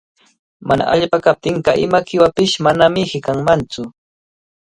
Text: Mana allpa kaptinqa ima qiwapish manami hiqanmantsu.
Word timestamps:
Mana 0.67 0.83
allpa 0.93 1.17
kaptinqa 1.25 1.71
ima 1.85 1.99
qiwapish 2.07 2.55
manami 2.65 3.03
hiqanmantsu. 3.11 3.81